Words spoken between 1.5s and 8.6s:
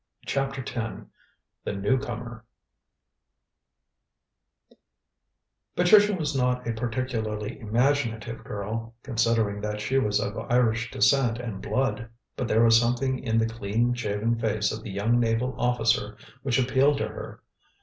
THE NEW COMER Patricia was not a particularly imaginative